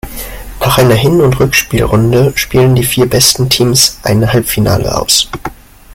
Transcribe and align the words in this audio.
Nach 0.59 0.79
einer 0.79 0.95
Hin- 0.95 1.21
und 1.21 1.39
Rückspiel-Runde 1.39 2.33
spielen 2.35 2.73
die 2.73 2.83
vier 2.83 3.07
besten 3.07 3.51
Teams 3.51 3.99
ein 4.01 4.33
Halbfinale 4.33 4.97
aus. 4.99 5.29